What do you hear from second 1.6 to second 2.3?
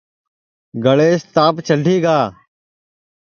چڈھی گا